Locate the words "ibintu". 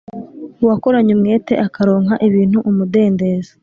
2.27-2.57